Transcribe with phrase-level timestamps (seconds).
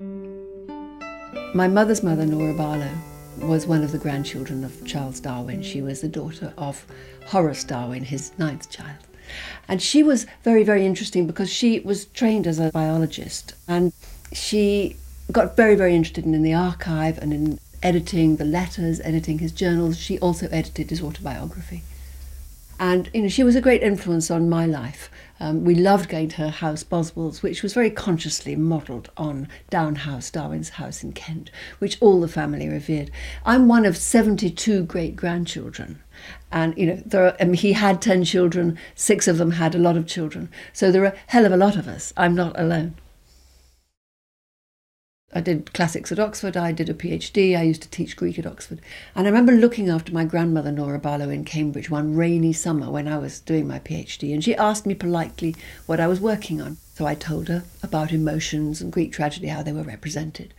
[0.00, 2.90] My mother's mother, Nora Barlow,
[3.38, 5.62] was one of the grandchildren of Charles Darwin.
[5.62, 6.86] She was the daughter of
[7.26, 8.96] Horace Darwin, his ninth child.
[9.68, 13.92] And she was very, very interesting because she was trained as a biologist and
[14.32, 14.96] she
[15.30, 19.52] got very, very interested in, in the archive and in editing the letters, editing his
[19.52, 19.98] journals.
[19.98, 21.82] She also edited his autobiography.
[22.80, 25.10] And you know, she was a great influence on my life.
[25.38, 29.96] Um, we loved going to her house, Boswell's, which was very consciously modelled on Down
[29.96, 33.10] House, Darwin's house in Kent, which all the family revered.
[33.44, 36.02] I'm one of 72 great grandchildren.
[36.50, 39.74] And you know, there are, I mean, he had 10 children, six of them had
[39.74, 40.50] a lot of children.
[40.72, 42.14] So there are a hell of a lot of us.
[42.16, 42.94] I'm not alone.
[45.32, 48.46] I did classics at Oxford, I did a PhD, I used to teach Greek at
[48.46, 48.80] Oxford.
[49.14, 53.06] And I remember looking after my grandmother, Nora Barlow, in Cambridge one rainy summer when
[53.06, 55.54] I was doing my PhD, and she asked me politely
[55.86, 56.78] what I was working on.
[56.94, 60.52] So I told her about emotions and Greek tragedy, how they were represented.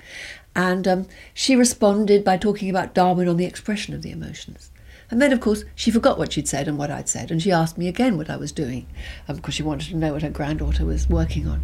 [0.55, 4.71] And um, she responded by talking about Darwin on the expression of the emotions.
[5.09, 7.51] And then, of course, she forgot what she'd said and what I'd said, and she
[7.51, 8.87] asked me again what I was doing,
[9.27, 11.61] um, because she wanted to know what her granddaughter was working on.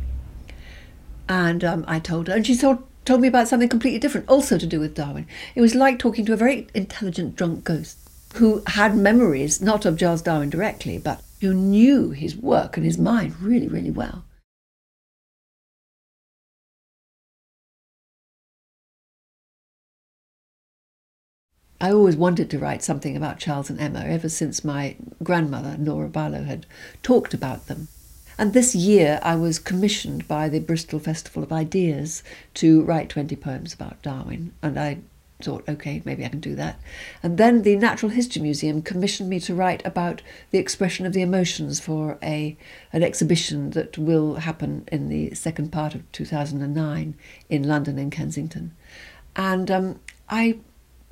[1.30, 4.58] And um, I told her, and she told, told me about something completely different, also
[4.58, 5.26] to do with Darwin.
[5.56, 7.98] It was like talking to a very intelligent drunk ghost
[8.36, 12.98] who had memories not of Charles Darwin directly, but who knew his work and his
[12.98, 14.26] mind really, really well.
[21.80, 26.10] I always wanted to write something about Charles and Emma ever since my grandmother, Nora
[26.10, 26.66] Barlow, had
[27.04, 27.88] talked about them.
[28.38, 32.24] And this year I was commissioned by the Bristol Festival of Ideas
[32.56, 34.54] to write 20 poems about Darwin.
[34.62, 35.00] And I
[35.42, 36.80] thought, okay, maybe I can do that.
[37.22, 40.22] And then the Natural History Museum commissioned me to write about
[40.52, 42.58] the expression of the emotions for a
[42.94, 47.16] an exhibition that will happen in the second part of 2009
[47.50, 48.72] in London in Kensington.
[49.36, 50.00] And um,
[50.30, 50.60] I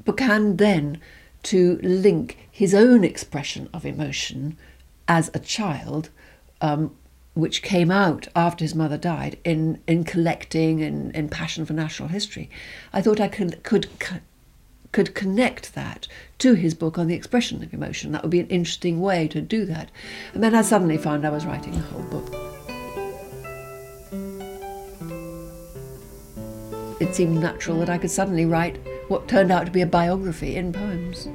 [0.04, 1.00] began then
[1.44, 4.58] to link his own expression of emotion
[5.08, 6.10] as a child
[6.62, 6.96] um,
[7.36, 12.10] which came out after his mother died in, in collecting and in, passion for natural
[12.10, 12.50] history,
[12.92, 13.88] I thought I could, could
[14.96, 16.08] could connect that
[16.38, 18.14] to his book on the expression of emotion.
[18.14, 19.92] That would be an interesting way to do that.
[20.34, 22.34] And then I suddenly found I was writing a whole book.
[27.02, 28.80] It seemed natural that I could suddenly write
[29.10, 31.28] what turned out to be a biography in poems.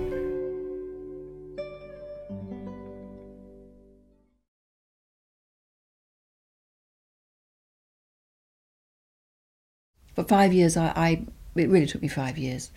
[10.14, 11.26] For five years, I, I
[11.56, 12.70] it really took me five years.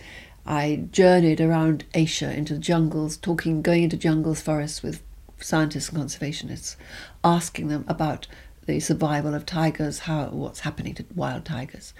[0.45, 5.01] I journeyed around Asia into the jungles, talking, going into jungles, forests with
[5.39, 6.75] scientists and conservationists,
[7.23, 8.27] asking them about
[8.65, 11.93] the survival of tigers, how what's happening to wild tigers.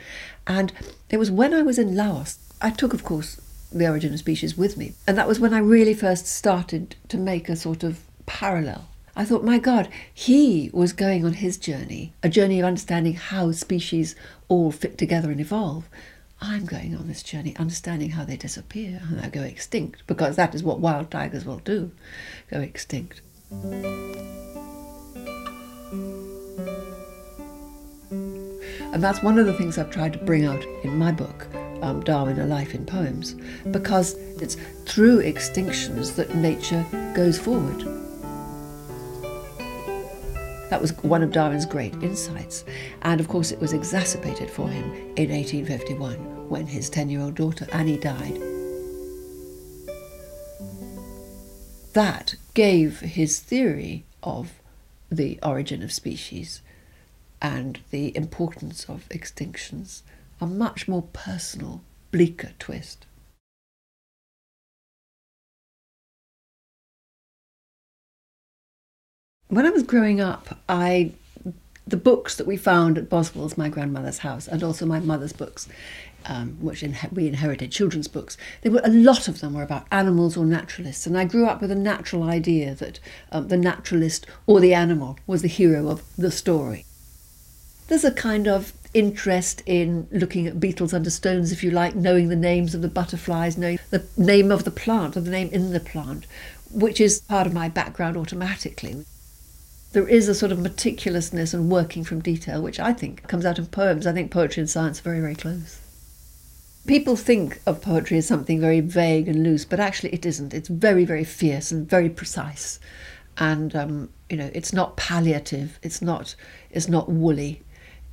[0.47, 0.73] And
[1.09, 3.39] it was when I was in Laos, I took, of course,
[3.71, 7.17] the origin of species with me, and that was when I really first started to
[7.17, 8.87] make a sort of parallel.
[9.15, 13.51] I thought, my God, he was going on his journey, a journey of understanding how
[13.51, 14.15] species
[14.47, 15.87] all fit together and evolve.
[16.41, 20.55] I'm going on this journey understanding how they disappear and they go extinct, because that
[20.55, 21.91] is what wild tigers will do
[22.49, 23.21] go extinct.
[28.91, 31.47] And that's one of the things I've tried to bring out in my book,
[31.83, 33.35] um, Darwin A Life in Poems,
[33.69, 36.83] because it's through extinctions that nature
[37.15, 38.02] goes forward.
[40.69, 42.65] That was one of Darwin's great insights.
[43.01, 44.85] And of course, it was exacerbated for him
[45.15, 48.39] in 1851 when his 10 year old daughter Annie died.
[51.93, 54.53] That gave his theory of
[55.11, 56.61] the origin of species
[57.41, 60.01] and the importance of extinctions
[60.41, 61.81] a much more personal,
[62.11, 63.05] bleaker twist.
[69.47, 71.11] When I was growing up, I
[71.85, 75.67] the books that we found at Boswell's, my grandmother's house, and also my mother's books,
[76.25, 78.37] um, which in, we inherited, children's books.
[78.61, 81.61] There were a lot of them were about animals or naturalists, and I grew up
[81.61, 82.99] with a natural idea that
[83.31, 86.85] um, the naturalist or the animal was the hero of the story.
[87.89, 92.29] There's a kind of interest in looking at beetles under stones, if you like, knowing
[92.29, 95.73] the names of the butterflies, knowing the name of the plant or the name in
[95.73, 96.25] the plant,
[96.71, 99.05] which is part of my background automatically.
[99.93, 103.59] There is a sort of meticulousness and working from detail, which I think comes out
[103.59, 104.05] of poems.
[104.05, 105.79] I think poetry and science are very, very close.
[106.85, 110.53] People think of poetry as something very vague and loose, but actually it isn't.
[110.53, 112.79] It's very, very fierce and very precise.
[113.37, 116.35] And, um, you know, it's not palliative, it's not,
[116.69, 117.61] it's not woolly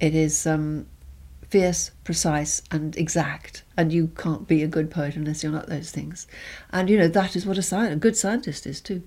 [0.00, 0.86] it is um,
[1.48, 3.62] fierce, precise, and exact.
[3.76, 6.26] And you can't be a good poet unless you're not those things.
[6.72, 9.02] And you know that is what a, sci- a good scientist is too.